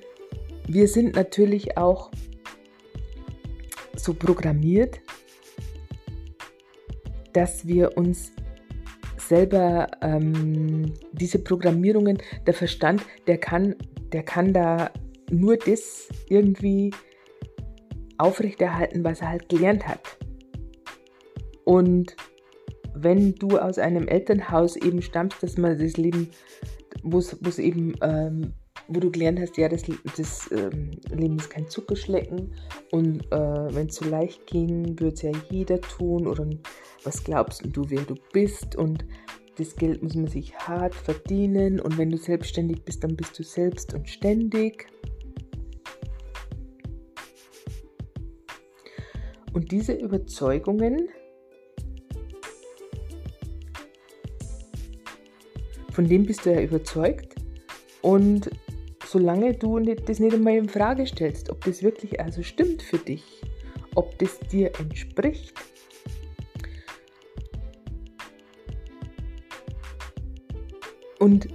wir 0.66 0.88
sind 0.88 1.14
natürlich 1.14 1.76
auch 1.76 2.11
so 3.96 4.14
programmiert, 4.14 5.00
dass 7.32 7.66
wir 7.66 7.96
uns 7.96 8.32
selber 9.18 9.88
ähm, 10.02 10.92
diese 11.12 11.38
Programmierungen, 11.38 12.18
der 12.46 12.54
Verstand, 12.54 13.02
der 13.26 13.38
kann, 13.38 13.75
der 14.12 14.23
kann 14.23 14.52
da 14.52 14.90
nur 15.30 15.56
das 15.56 16.08
irgendwie 16.28 16.92
aufrechterhalten, 18.18 19.02
was 19.04 19.20
er 19.20 19.30
halt 19.30 19.49
gelernt 19.49 19.88
hat. 19.88 20.18
Und 21.64 22.14
wenn 23.04 23.34
du 23.37 23.58
aus 23.58 23.78
einem 23.78 24.08
Elternhaus 24.08 24.76
eben 24.76 25.02
stammst, 25.02 25.42
dass 25.42 25.56
man 25.56 25.78
das 25.78 25.96
Leben, 25.96 26.30
wo 27.02 27.18
es 27.18 27.58
eben, 27.58 27.94
ähm, 28.02 28.54
wo 28.88 28.99
du 28.99 29.11
gelernt 29.11 29.38
hast, 29.40 29.56
ja, 29.56 29.68
das, 29.68 29.82
das 30.16 30.50
ähm, 30.50 30.90
Leben 31.11 31.38
ist 31.38 31.50
kein 31.50 31.68
Zuckerschlecken 31.68 32.54
und 32.90 33.25
äh, 33.30 33.75
wenn 33.75 33.87
es 33.87 33.96
so 33.96 34.08
leicht 34.08 34.46
ging, 34.46 34.99
würde 34.99 35.14
es 35.14 35.23
ja 35.23 35.30
jeder 35.50 35.80
tun 35.80 36.26
oder 36.26 36.49
was 37.04 37.23
glaubst 37.23 37.62
du, 37.64 37.84
wer 37.88 38.02
du 38.02 38.14
bist 38.32 38.75
und 38.75 39.04
das 39.56 39.76
Geld 39.76 40.02
muss 40.02 40.16
man 40.16 40.26
sich 40.26 40.54
hart 40.56 40.94
verdienen 40.94 41.78
und 41.78 41.96
wenn 41.96 42.11
du 42.11 42.16
selbstständig 42.16 42.82
bist, 42.84 43.04
dann 43.04 43.14
bist 43.16 43.38
du 43.38 43.44
selbst 43.44 43.94
und 43.94 44.08
ständig. 44.08 44.87
Und 49.52 49.70
diese 49.70 49.92
Überzeugungen, 49.92 51.08
von 55.94 56.08
denen 56.08 56.26
bist 56.26 56.44
du 56.44 56.52
ja 56.52 56.60
überzeugt 56.60 57.34
und 58.02 58.50
solange 59.06 59.54
du 59.54 59.78
das 59.78 60.18
nicht 60.18 60.34
einmal 60.34 60.56
in 60.56 60.68
Frage 60.68 61.06
stellst, 61.06 61.50
ob 61.50 61.64
das 61.64 61.82
wirklich 61.82 62.20
also 62.20 62.42
stimmt 62.42 62.82
für 62.82 62.98
dich, 62.98 63.42
ob 63.94 64.18
das 64.18 64.38
dir 64.50 64.72
entspricht, 64.78 65.54
Und 71.24 71.48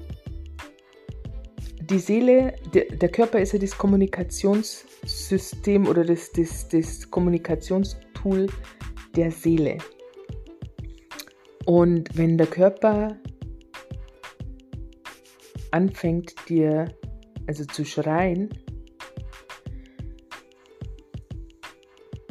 die 1.91 1.99
Seele, 1.99 2.55
der, 2.73 2.85
der, 2.85 3.09
Körper 3.09 3.39
ist 3.39 3.53
ja 3.53 3.59
das 3.59 3.77
Kommunikationssystem 3.77 5.87
oder 5.87 6.03
das, 6.03 6.31
das, 6.31 6.67
das 6.69 7.11
Kommunikationstool 7.11 8.47
der 9.15 9.29
Seele. 9.29 9.77
Und 11.65 12.17
wenn 12.17 12.35
der 12.35 12.47
Körper 12.47 13.15
anfängt 15.71 16.35
dir 16.47 16.93
also 17.47 17.65
zu 17.65 17.85
schreien, 17.85 18.49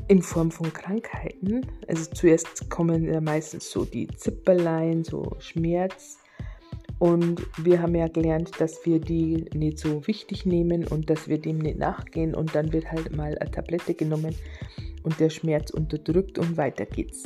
in 0.09 0.23
Form 0.23 0.51
von 0.51 0.73
Krankheiten, 0.73 1.67
also 1.87 2.11
zuerst 2.13 2.71
kommen 2.71 3.05
ja 3.05 3.21
meistens 3.21 3.71
so 3.71 3.85
die 3.85 4.07
Zipperlein, 4.07 5.05
so 5.05 5.37
Schmerz, 5.39 6.19
und 6.99 7.47
wir 7.65 7.81
haben 7.81 7.95
ja 7.95 8.09
gelernt, 8.09 8.51
dass 8.59 8.85
wir 8.85 8.99
die 8.99 9.45
nicht 9.55 9.79
so 9.79 10.07
wichtig 10.07 10.45
nehmen 10.47 10.87
und 10.87 11.09
dass 11.09 11.29
wir 11.29 11.39
dem 11.39 11.59
nicht 11.59 11.79
nachgehen. 11.79 12.35
Und 12.35 12.55
dann 12.55 12.73
wird 12.73 12.91
halt 12.91 13.15
mal 13.17 13.39
eine 13.39 13.51
Tablette 13.51 13.95
genommen 13.95 14.35
und 15.05 15.21
der 15.21 15.31
Schmerz 15.31 15.71
unterdrückt 15.71 16.39
und 16.39 16.57
weiter 16.57 16.87
geht's. 16.87 17.25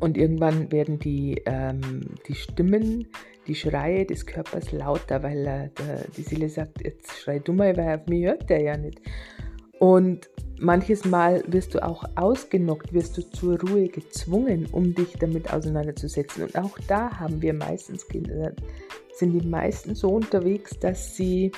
Und 0.00 0.18
irgendwann 0.18 0.70
werden 0.70 0.98
die, 0.98 1.40
ähm, 1.46 2.02
die 2.28 2.34
Stimmen, 2.34 3.06
die 3.46 3.54
Schreie 3.54 4.06
des 4.06 4.26
Körpers 4.26 4.72
lauter, 4.72 5.22
weil 5.22 5.46
äh, 5.46 5.68
der, 5.78 6.04
die 6.16 6.22
Seele 6.22 6.48
sagt, 6.48 6.82
jetzt 6.82 7.18
schrei 7.18 7.38
du 7.38 7.52
mal, 7.52 7.76
weil 7.76 7.98
auf 8.00 8.06
mich 8.06 8.24
hört 8.24 8.48
der 8.48 8.62
ja 8.62 8.76
nicht. 8.76 9.00
Und 9.78 10.30
manches 10.58 11.04
Mal 11.04 11.42
wirst 11.46 11.74
du 11.74 11.82
auch 11.82 12.04
ausgenockt, 12.14 12.92
wirst 12.92 13.16
du 13.18 13.22
zur 13.30 13.60
Ruhe 13.60 13.88
gezwungen, 13.88 14.66
um 14.72 14.94
dich 14.94 15.12
damit 15.18 15.52
auseinanderzusetzen. 15.52 16.44
Und 16.44 16.56
auch 16.56 16.78
da 16.86 17.18
haben 17.18 17.42
wir 17.42 17.52
meistens 17.52 18.06
Kinder, 18.08 18.52
sind 19.14 19.32
die 19.32 19.46
meisten 19.46 19.94
so 19.94 20.08
unterwegs, 20.08 20.78
dass 20.78 21.16
sie, 21.16 21.52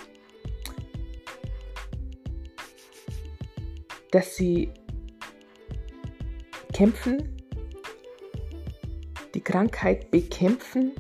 dass 4.10 4.36
sie 4.36 4.70
kämpfen, 6.72 7.36
die 9.34 9.40
Krankheit 9.40 10.10
bekämpfen, 10.10 10.92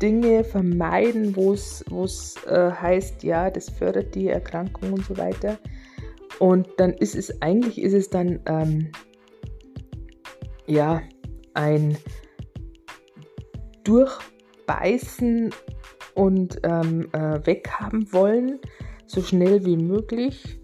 Dinge 0.00 0.44
vermeiden, 0.44 1.36
wo 1.36 1.52
es 1.52 1.84
äh, 2.46 2.70
heißt, 2.70 3.22
ja, 3.22 3.50
das 3.50 3.68
fördert 3.68 4.14
die 4.14 4.28
Erkrankung 4.28 4.92
und 4.92 5.04
so 5.04 5.16
weiter 5.16 5.58
und 6.40 6.68
dann 6.78 6.94
ist 6.94 7.14
es 7.14 7.42
eigentlich 7.42 7.80
ist 7.80 7.92
es 7.92 8.08
dann 8.08 8.40
ähm, 8.46 8.90
ja 10.66 11.02
ein 11.54 11.98
Durchbeißen 13.84 15.50
und 16.14 16.58
ähm, 16.62 17.08
äh, 17.12 17.46
weghaben 17.46 18.10
wollen, 18.12 18.58
so 19.06 19.20
schnell 19.22 19.64
wie 19.66 19.76
möglich. 19.76 20.58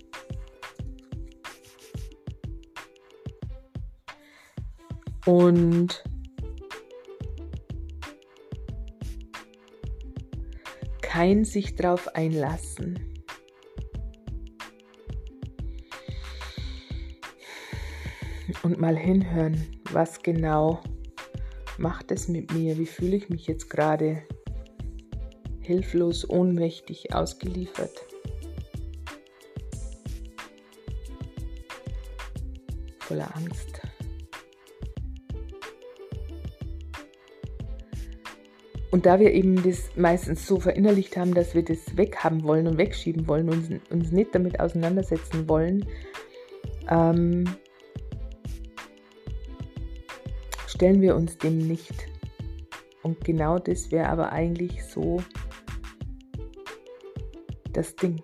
Und 5.27 6.05
kein 11.17 11.47
sich 11.47 11.75
drauf 11.75 12.15
einlassen. 12.15 13.01
und 18.63 18.79
mal 18.79 18.95
hinhören, 18.95 19.81
was 19.93 20.23
genau 20.23 20.83
macht 21.79 22.11
es 22.11 22.29
mit 22.29 22.53
mir, 22.53 22.77
wie 22.77 22.85
fühle 22.85 23.17
ich 23.17 23.31
mich 23.31 23.47
jetzt 23.47 23.71
gerade 23.71 24.25
hilflos, 25.63 26.29
ohnmächtig, 26.29 27.15
ausgeliefert. 27.15 27.99
Voller 32.99 33.35
Angst. 33.35 33.81
Und 38.91 39.05
da 39.05 39.19
wir 39.19 39.33
eben 39.33 39.63
das 39.63 39.91
meistens 39.97 40.47
so 40.47 40.61
verinnerlicht 40.61 41.17
haben, 41.17 41.35
dass 41.35 41.55
wir 41.55 41.65
das 41.65 41.97
weghaben 41.97 42.45
wollen 42.45 42.67
und 42.67 42.79
wegschieben 42.79 43.27
wollen, 43.27 43.49
uns, 43.49 43.69
uns 43.91 44.13
nicht 44.13 44.35
damit 44.35 44.61
auseinandersetzen 44.61 45.49
wollen, 45.49 45.85
ähm, 46.89 47.45
stellen 50.67 51.01
wir 51.01 51.17
uns 51.17 51.37
dem 51.39 51.59
nicht. 51.59 52.07
Und 53.03 53.25
genau 53.25 53.59
das 53.59 53.91
wäre 53.91 54.09
aber 54.09 54.33
eigentlich 54.33 54.85
so 54.85 55.23
das 57.73 57.95
Ding. 57.97 58.23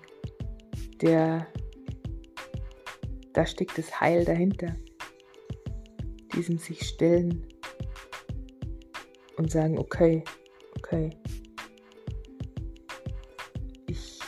Der, 1.00 1.46
da 3.32 3.46
steckt 3.46 3.78
das 3.78 4.00
Heil 4.00 4.24
dahinter. 4.24 4.76
Diesem 6.34 6.58
sich 6.58 6.86
stellen 6.86 7.46
und 9.36 9.50
sagen, 9.50 9.78
okay, 9.78 10.24
okay, 10.82 11.10
ich 13.86 14.20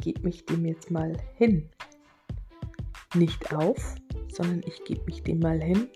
gebe 0.00 0.22
mich 0.22 0.44
dem 0.46 0.64
jetzt 0.66 0.90
mal 0.90 1.16
hin. 1.36 1.68
Nicht 3.14 3.54
auf, 3.54 3.94
sondern 4.32 4.62
ich 4.66 4.84
gebe 4.84 5.04
mich 5.04 5.22
dem 5.22 5.40
mal 5.40 5.60
hin 5.62 5.88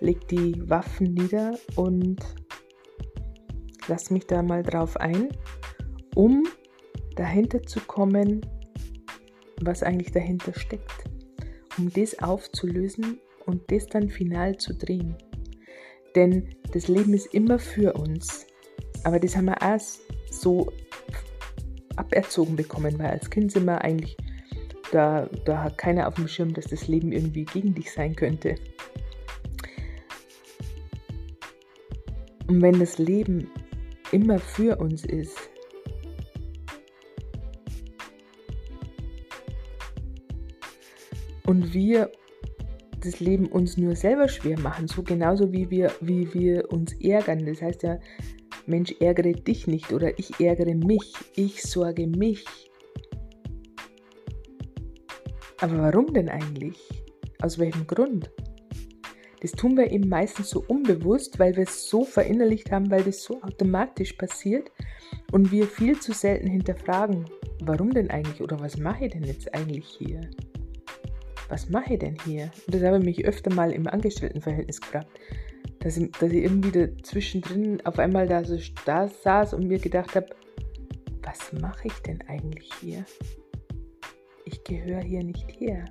leg 0.00 0.26
die 0.28 0.68
Waffen 0.68 1.14
nieder 1.14 1.58
und 1.76 2.18
lass 3.88 4.10
mich 4.10 4.26
da 4.26 4.42
mal 4.42 4.62
drauf 4.62 4.96
ein, 4.96 5.28
um 6.14 6.44
dahinter 7.16 7.62
zu 7.62 7.80
kommen, 7.80 8.46
was 9.60 9.82
eigentlich 9.82 10.12
dahinter 10.12 10.54
steckt, 10.54 11.04
um 11.78 11.90
das 11.92 12.18
aufzulösen 12.20 13.18
und 13.46 13.70
das 13.72 13.86
dann 13.86 14.08
final 14.08 14.56
zu 14.56 14.74
drehen. 14.74 15.16
Denn 16.18 16.48
das 16.72 16.88
Leben 16.88 17.14
ist 17.14 17.32
immer 17.32 17.60
für 17.60 17.92
uns. 17.92 18.44
Aber 19.04 19.20
das 19.20 19.36
haben 19.36 19.44
wir 19.44 19.62
auch 19.62 19.78
so 20.32 20.72
aberzogen 21.94 22.56
bekommen, 22.56 22.98
weil 22.98 23.10
als 23.10 23.30
Kind 23.30 23.52
sind 23.52 23.66
wir 23.66 23.80
eigentlich, 23.82 24.16
da, 24.90 25.28
da 25.44 25.62
hat 25.62 25.78
keiner 25.78 26.08
auf 26.08 26.16
dem 26.16 26.26
Schirm, 26.26 26.54
dass 26.54 26.64
das 26.64 26.88
Leben 26.88 27.12
irgendwie 27.12 27.44
gegen 27.44 27.72
dich 27.72 27.92
sein 27.92 28.16
könnte. 28.16 28.56
Und 32.48 32.62
wenn 32.62 32.80
das 32.80 32.98
Leben 32.98 33.48
immer 34.10 34.40
für 34.40 34.76
uns 34.78 35.04
ist, 35.04 35.38
und 41.46 41.72
wir 41.72 42.10
das 43.00 43.20
Leben 43.20 43.46
uns 43.46 43.76
nur 43.76 43.96
selber 43.96 44.28
schwer 44.28 44.58
machen, 44.58 44.88
so 44.88 45.02
genauso 45.02 45.52
wie 45.52 45.70
wir, 45.70 45.92
wie 46.00 46.32
wir 46.34 46.70
uns 46.72 46.92
ärgern. 47.00 47.44
Das 47.46 47.62
heißt 47.62 47.82
ja, 47.82 47.98
Mensch, 48.66 48.94
ärgere 49.00 49.32
dich 49.32 49.66
nicht 49.66 49.92
oder 49.92 50.18
ich 50.18 50.38
ärgere 50.40 50.74
mich, 50.74 51.12
ich 51.34 51.62
sorge 51.62 52.06
mich. 52.06 52.44
Aber 55.60 55.78
warum 55.78 56.12
denn 56.12 56.28
eigentlich? 56.28 56.78
Aus 57.40 57.58
welchem 57.58 57.86
Grund? 57.86 58.30
Das 59.40 59.52
tun 59.52 59.76
wir 59.76 59.90
eben 59.90 60.08
meistens 60.08 60.50
so 60.50 60.64
unbewusst, 60.66 61.38
weil 61.38 61.56
wir 61.56 61.62
es 61.62 61.88
so 61.88 62.04
verinnerlicht 62.04 62.72
haben, 62.72 62.90
weil 62.90 63.04
das 63.04 63.22
so 63.22 63.40
automatisch 63.42 64.12
passiert 64.14 64.70
und 65.32 65.52
wir 65.52 65.66
viel 65.66 65.98
zu 66.00 66.12
selten 66.12 66.48
hinterfragen, 66.48 67.24
warum 67.62 67.92
denn 67.92 68.10
eigentlich 68.10 68.40
oder 68.40 68.58
was 68.58 68.76
mache 68.76 69.06
ich 69.06 69.12
denn 69.12 69.24
jetzt 69.24 69.54
eigentlich 69.54 69.86
hier? 69.86 70.20
Was 71.48 71.68
mache 71.70 71.94
ich 71.94 71.98
denn 71.98 72.16
hier? 72.24 72.50
Und 72.66 72.74
das 72.74 72.82
habe 72.82 72.98
ich 72.98 73.04
mich 73.04 73.24
öfter 73.24 73.52
mal 73.52 73.72
im 73.72 73.86
Angestelltenverhältnis 73.86 74.80
gefragt, 74.80 75.08
dass 75.80 75.96
ich, 75.96 76.10
dass 76.12 76.30
ich 76.30 76.44
irgendwie 76.44 76.72
dazwischendrin 76.72 77.84
auf 77.86 77.98
einmal 77.98 78.26
da 78.26 78.44
so 78.44 78.58
da 78.84 79.08
saß 79.08 79.54
und 79.54 79.68
mir 79.68 79.78
gedacht 79.78 80.14
habe, 80.14 80.26
was 81.22 81.52
mache 81.60 81.88
ich 81.88 81.94
denn 82.06 82.20
eigentlich 82.28 82.70
hier? 82.80 83.04
Ich 84.44 84.62
gehöre 84.64 85.02
hier 85.02 85.22
nicht 85.22 85.60
her. 85.60 85.84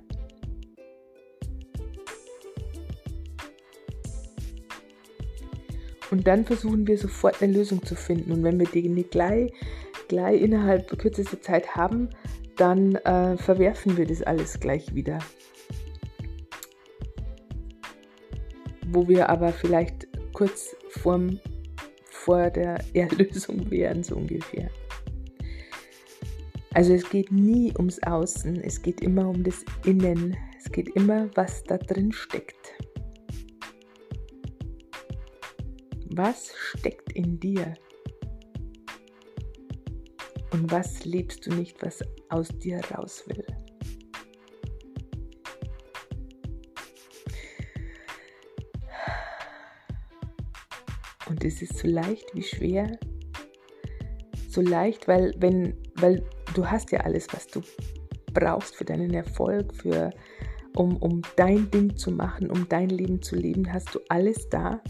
Und 6.10 6.26
dann 6.26 6.44
versuchen 6.44 6.86
wir 6.86 6.96
sofort 6.96 7.42
eine 7.42 7.52
Lösung 7.52 7.84
zu 7.84 7.94
finden. 7.94 8.32
Und 8.32 8.42
wenn 8.42 8.58
wir 8.58 8.66
die 8.66 8.88
nicht 8.88 9.10
gleich, 9.10 9.52
gleich 10.08 10.40
innerhalb 10.40 10.98
kürzester 10.98 11.40
Zeit 11.40 11.76
haben, 11.76 12.08
dann 12.56 12.94
äh, 12.96 13.36
verwerfen 13.36 13.96
wir 13.96 14.06
das 14.06 14.22
alles 14.22 14.58
gleich 14.58 14.94
wieder. 14.94 15.18
Wo 18.90 19.06
wir 19.06 19.28
aber 19.28 19.52
vielleicht 19.52 20.06
kurz 20.32 20.74
vorm, 20.88 21.38
vor 22.10 22.50
der 22.50 22.78
Erlösung 22.94 23.70
wären, 23.70 24.02
so 24.02 24.16
ungefähr. 24.16 24.70
Also 26.74 26.92
es 26.92 27.08
geht 27.08 27.32
nie 27.32 27.72
ums 27.76 28.00
Außen, 28.02 28.60
es 28.62 28.80
geht 28.80 29.00
immer 29.00 29.28
um 29.28 29.42
das 29.42 29.64
Innen, 29.84 30.36
es 30.58 30.70
geht 30.70 30.88
immer, 30.94 31.28
was 31.34 31.64
da 31.64 31.78
drin 31.78 32.12
steckt. 32.12 32.74
Was 36.10 36.52
steckt 36.56 37.12
in 37.12 37.40
dir? 37.40 37.74
Und 40.52 40.70
was 40.70 41.04
lebst 41.04 41.46
du 41.46 41.54
nicht, 41.54 41.82
was 41.82 42.02
aus 42.28 42.48
dir 42.58 42.80
raus 42.94 43.24
will? 43.26 43.44
Es 51.48 51.62
ist 51.62 51.78
so 51.78 51.88
leicht 51.88 52.34
wie 52.34 52.42
schwer. 52.42 52.98
So 54.50 54.60
leicht, 54.60 55.08
weil 55.08 55.34
wenn, 55.38 55.74
weil 55.94 56.22
du 56.54 56.70
hast 56.70 56.92
ja 56.92 57.00
alles, 57.00 57.26
was 57.32 57.46
du 57.46 57.62
brauchst 58.34 58.76
für 58.76 58.84
deinen 58.84 59.14
Erfolg, 59.14 59.74
für, 59.74 60.10
um, 60.76 60.98
um 60.98 61.22
dein 61.36 61.70
Ding 61.70 61.96
zu 61.96 62.10
machen, 62.10 62.50
um 62.50 62.68
dein 62.68 62.90
Leben 62.90 63.22
zu 63.22 63.34
leben, 63.34 63.72
hast 63.72 63.94
du 63.94 64.00
alles 64.10 64.50
da. 64.50 64.82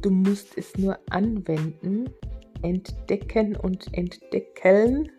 Du 0.00 0.08
musst 0.08 0.56
es 0.56 0.74
nur 0.78 0.98
anwenden, 1.10 2.08
entdecken 2.62 3.56
und 3.56 3.92
entdeckeln. 3.92 5.12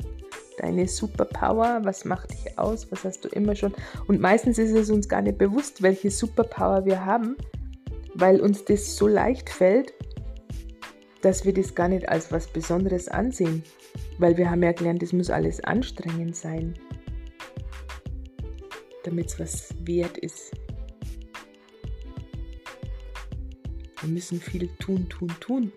Deine 0.57 0.87
Superpower, 0.87 1.81
was 1.83 2.05
macht 2.05 2.31
dich 2.31 2.57
aus, 2.57 2.91
was 2.91 3.03
hast 3.03 3.23
du 3.23 3.29
immer 3.29 3.55
schon. 3.55 3.73
Und 4.07 4.19
meistens 4.19 4.57
ist 4.57 4.71
es 4.71 4.89
uns 4.89 5.07
gar 5.07 5.21
nicht 5.21 5.37
bewusst, 5.37 5.83
welche 5.83 6.09
Superpower 6.09 6.85
wir 6.85 7.05
haben, 7.05 7.37
weil 8.15 8.39
uns 8.39 8.65
das 8.65 8.95
so 8.95 9.07
leicht 9.07 9.49
fällt, 9.49 9.93
dass 11.21 11.45
wir 11.45 11.53
das 11.53 11.73
gar 11.73 11.87
nicht 11.87 12.07
als 12.09 12.31
was 12.31 12.47
Besonderes 12.47 13.07
ansehen. 13.07 13.63
Weil 14.19 14.37
wir 14.37 14.49
haben 14.49 14.61
ja 14.61 14.71
gelernt, 14.71 15.01
das 15.01 15.13
muss 15.13 15.29
alles 15.29 15.63
anstrengend 15.63 16.35
sein, 16.35 16.75
damit 19.03 19.27
es 19.27 19.39
was 19.39 19.73
wert 19.85 20.17
ist. 20.17 20.51
Wir 24.01 24.09
müssen 24.09 24.39
viel 24.39 24.67
tun, 24.79 25.07
tun, 25.09 25.31
tun. 25.39 25.71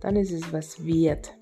Dann 0.00 0.16
ist 0.16 0.32
es 0.32 0.52
was 0.52 0.86
wert. 0.86 1.34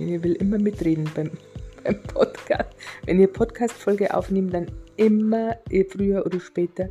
Kaffeemaschine 0.00 0.22
will 0.22 0.34
immer 0.34 0.58
mitreden 0.58 1.10
beim, 1.14 1.30
beim 1.84 2.02
Podcast. 2.04 2.70
Wenn 3.04 3.20
ihr 3.20 3.28
Podcast-Folge 3.28 4.14
aufnehmt, 4.14 4.54
dann 4.54 4.70
immer, 4.96 5.56
früher 5.90 6.24
oder 6.24 6.40
später, 6.40 6.88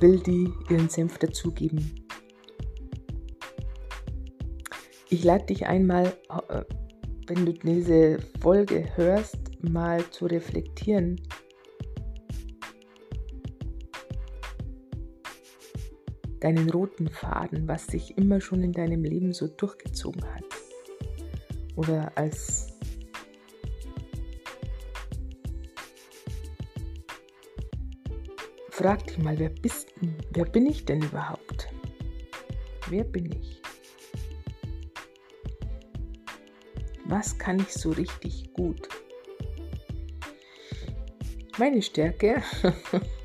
will 0.00 0.18
die 0.20 0.48
ihren 0.68 0.88
Senf 0.88 1.18
dazugeben. 1.18 1.94
Ich 5.08 5.24
lade 5.24 5.46
dich 5.46 5.66
einmal, 5.66 6.06
äh, 6.48 6.62
wenn 7.26 7.46
du 7.46 7.52
diese 7.52 8.18
Folge 8.40 8.84
hörst, 8.96 9.38
mal 9.62 10.02
zu 10.10 10.26
reflektieren. 10.26 11.20
Deinen 16.42 16.70
roten 16.70 17.08
Faden, 17.08 17.68
was 17.68 17.86
sich 17.86 18.18
immer 18.18 18.40
schon 18.40 18.64
in 18.64 18.72
deinem 18.72 19.04
Leben 19.04 19.32
so 19.32 19.46
durchgezogen 19.46 20.24
hat. 20.34 20.42
Oder 21.76 22.10
als 22.16 22.72
frag 28.70 29.06
dich 29.06 29.18
mal, 29.18 29.38
wer, 29.38 29.50
bist, 29.50 29.94
wer 30.32 30.44
bin 30.44 30.66
ich 30.66 30.84
denn 30.84 31.00
überhaupt? 31.00 31.68
Wer 32.88 33.04
bin 33.04 33.30
ich? 33.30 33.62
Was 37.04 37.38
kann 37.38 37.60
ich 37.60 37.72
so 37.72 37.90
richtig 37.90 38.52
gut? 38.52 38.88
Meine 41.56 41.82
Stärke 41.82 42.42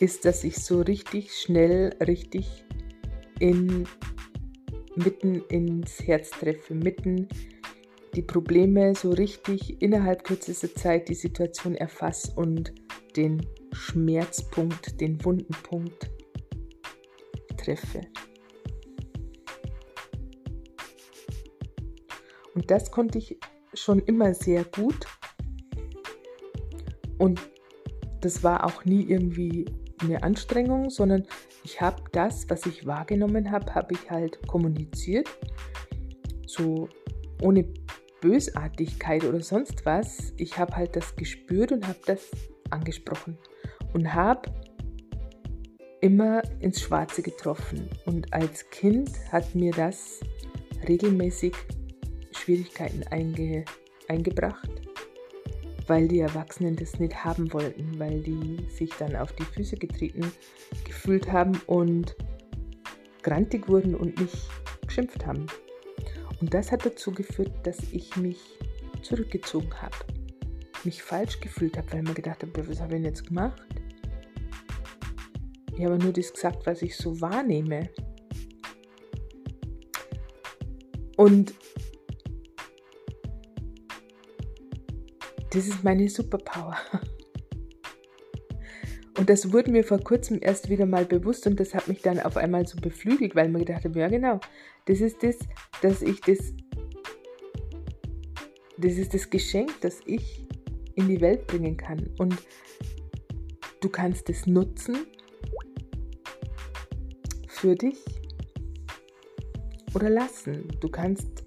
ist, 0.00 0.24
dass 0.24 0.44
ich 0.44 0.56
so 0.56 0.80
richtig 0.80 1.32
schnell, 1.34 1.94
richtig 2.06 2.64
in, 3.38 3.86
mitten 4.96 5.42
ins 5.48 6.00
Herz 6.00 6.30
treffe, 6.30 6.74
mitten 6.74 7.28
die 8.14 8.22
Probleme 8.22 8.94
so 8.94 9.10
richtig 9.10 9.80
innerhalb 9.80 10.24
kürzester 10.24 10.74
Zeit 10.74 11.08
die 11.08 11.14
Situation 11.14 11.74
erfasse 11.74 12.32
und 12.34 12.72
den 13.16 13.46
Schmerzpunkt, 13.72 15.00
den 15.00 15.24
Wundenpunkt 15.24 16.10
treffe. 17.56 18.00
Und 22.54 22.70
das 22.70 22.90
konnte 22.90 23.18
ich 23.18 23.38
schon 23.74 24.00
immer 24.00 24.34
sehr 24.34 24.64
gut. 24.64 25.06
Und 27.18 27.40
das 28.20 28.42
war 28.42 28.64
auch 28.64 28.84
nie 28.84 29.04
irgendwie 29.04 29.66
eine 30.00 30.22
Anstrengung, 30.22 30.90
sondern 30.90 31.26
ich 31.64 31.80
habe 31.80 32.02
das, 32.12 32.48
was 32.48 32.66
ich 32.66 32.86
wahrgenommen 32.86 33.50
habe, 33.50 33.74
habe 33.74 33.94
ich 33.94 34.10
halt 34.10 34.46
kommuniziert. 34.46 35.28
So 36.46 36.88
ohne 37.42 37.64
Bösartigkeit 38.20 39.24
oder 39.24 39.40
sonst 39.40 39.84
was. 39.86 40.32
Ich 40.36 40.58
habe 40.58 40.76
halt 40.76 40.96
das 40.96 41.16
gespürt 41.16 41.72
und 41.72 41.86
habe 41.86 41.98
das 42.06 42.30
angesprochen 42.70 43.38
und 43.94 44.14
habe 44.14 44.50
immer 46.00 46.42
ins 46.60 46.80
Schwarze 46.80 47.22
getroffen. 47.22 47.88
Und 48.06 48.32
als 48.32 48.68
Kind 48.70 49.10
hat 49.30 49.54
mir 49.54 49.72
das 49.72 50.20
regelmäßig 50.88 51.54
Schwierigkeiten 52.32 53.02
einge, 53.10 53.64
eingebracht, 54.08 54.70
weil 55.90 56.06
die 56.06 56.20
Erwachsenen 56.20 56.76
das 56.76 57.00
nicht 57.00 57.24
haben 57.24 57.52
wollten, 57.52 57.98
weil 57.98 58.20
die 58.20 58.64
sich 58.68 58.90
dann 59.00 59.16
auf 59.16 59.32
die 59.32 59.42
Füße 59.42 59.74
getreten 59.74 60.30
gefühlt 60.84 61.32
haben 61.32 61.60
und 61.66 62.14
grantig 63.24 63.68
wurden 63.68 63.96
und 63.96 64.18
mich 64.20 64.32
geschimpft 64.86 65.26
haben. 65.26 65.46
Und 66.40 66.54
das 66.54 66.70
hat 66.70 66.86
dazu 66.86 67.10
geführt, 67.10 67.50
dass 67.64 67.78
ich 67.90 68.16
mich 68.16 68.38
zurückgezogen 69.02 69.82
habe, 69.82 69.96
mich 70.84 71.02
falsch 71.02 71.40
gefühlt 71.40 71.76
habe, 71.76 71.90
weil 71.90 72.02
ich 72.02 72.08
mir 72.08 72.14
gedacht 72.14 72.44
habe, 72.44 72.68
was 72.68 72.80
habe 72.80 72.94
ich 72.94 73.02
denn 73.02 73.04
jetzt 73.04 73.26
gemacht? 73.26 73.60
Ich 75.76 75.84
habe 75.84 75.98
nur 75.98 76.12
das 76.12 76.32
gesagt, 76.32 76.66
was 76.66 76.82
ich 76.82 76.96
so 76.96 77.20
wahrnehme. 77.20 77.90
Und 81.16 81.52
das 85.50 85.66
ist 85.66 85.84
meine 85.84 86.08
Superpower. 86.08 86.76
Und 89.18 89.28
das 89.28 89.52
wurde 89.52 89.70
mir 89.70 89.84
vor 89.84 89.98
kurzem 89.98 90.38
erst 90.40 90.70
wieder 90.70 90.86
mal 90.86 91.04
bewusst 91.04 91.46
und 91.46 91.60
das 91.60 91.74
hat 91.74 91.88
mich 91.88 92.00
dann 92.00 92.20
auf 92.20 92.36
einmal 92.36 92.66
so 92.66 92.80
beflügelt, 92.80 93.34
weil 93.34 93.48
mir 93.48 93.58
gedacht 93.58 93.84
habe, 93.84 93.98
ja 93.98 94.08
genau, 94.08 94.40
das 94.86 95.00
ist 95.00 95.22
das, 95.22 95.36
dass 95.82 96.00
ich 96.00 96.20
das, 96.22 96.38
das 98.78 98.92
ist 98.94 99.12
das 99.12 99.28
Geschenk, 99.28 99.72
das 99.82 100.00
ich 100.06 100.46
in 100.94 101.08
die 101.08 101.20
Welt 101.20 101.46
bringen 101.46 101.76
kann. 101.76 102.08
Und 102.18 102.36
du 103.80 103.88
kannst 103.88 104.30
es 104.30 104.46
nutzen 104.46 104.96
für 107.48 107.74
dich 107.74 107.98
oder 109.94 110.08
lassen. 110.08 110.68
Du 110.80 110.88
kannst 110.88 111.44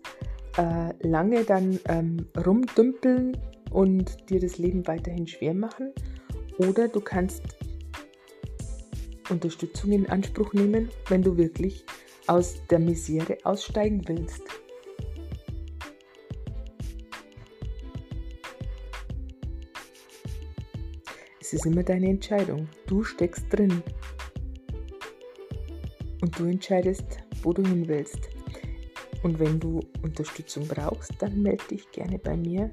äh, 0.58 0.94
lange 1.08 1.44
dann 1.44 1.80
ähm, 1.86 2.28
rumdümpeln 2.46 3.36
und 3.74 4.30
dir 4.30 4.40
das 4.40 4.58
Leben 4.58 4.88
weiterhin 4.88 5.28
schwer 5.28 5.54
machen 5.54 5.92
oder 6.58 6.88
du 6.88 7.02
kannst 7.02 7.44
Unterstützung 9.30 9.92
in 9.92 10.08
Anspruch 10.10 10.54
nehmen, 10.54 10.90
wenn 11.10 11.22
du 11.22 11.36
wirklich 11.38 11.86
aus 12.28 12.62
der 12.70 12.80
Misere 12.80 13.38
aussteigen 13.44 14.02
willst. 14.08 14.44
Es 21.42 21.54
ist 21.54 21.66
immer 21.66 21.84
deine 21.84 22.08
Entscheidung. 22.08 22.68
Du 22.88 23.04
steckst 23.04 23.46
drin 23.52 23.84
und 26.22 26.40
du 26.40 26.46
entscheidest, 26.46 27.20
wo 27.44 27.54
du 27.54 27.64
hin 27.64 27.88
willst. 27.88 28.30
Und 29.24 29.40
wenn 29.40 29.60
du 29.60 29.80
Unterstützung 30.02 30.68
brauchst, 30.68 31.12
dann 31.20 31.42
melde 31.42 31.64
dich 31.70 31.92
gerne 31.92 32.18
bei 32.18 32.36
mir. 32.36 32.72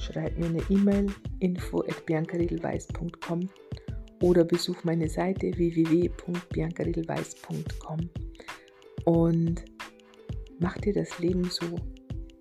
Schreib 0.00 0.36
mir 0.38 0.46
eine 0.46 0.62
E-Mail 0.70 1.12
info 1.40 1.82
at 1.82 2.06
biancariedelweiß.com 2.06 3.50
oder 4.22 4.44
besuch 4.44 4.82
meine 4.82 5.10
Seite 5.10 5.52
www.biancariedelweiß.com 5.54 8.10
und 9.04 9.62
mach 10.58 10.78
dir 10.78 10.94
das 10.94 11.18
Leben 11.18 11.44
so 11.44 11.76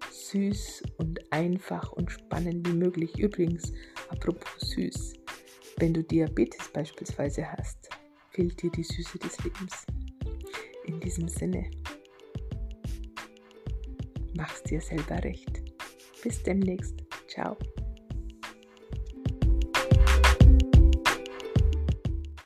süß 0.10 0.84
und 1.00 1.20
einfach 1.34 1.92
und 1.92 2.10
spannend 2.10 2.66
wie 2.66 2.74
möglich. 2.74 3.20
Übrigens, 3.20 3.74
apropos 4.08 4.62
süß, 4.62 5.16
wenn 5.80 5.94
du 5.94 6.02
Diabetes 6.02 6.70
beispielsweise 6.72 7.46
hast, 7.52 7.90
fehlt 8.32 8.62
dir 8.62 8.72
die 8.72 8.84
Süße 8.84 9.20
des 9.20 9.38
Lebens. 9.44 9.86
In 10.86 11.02
diesem 11.02 11.28
Sinne, 11.28 11.70
mach's 14.34 14.64
dir 14.64 14.80
selber 14.80 15.22
recht. 15.24 15.62
Bis 16.24 16.42
demnächst. 16.42 17.09
out. 17.40 17.79